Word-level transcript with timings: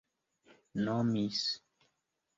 nomis 0.83 1.43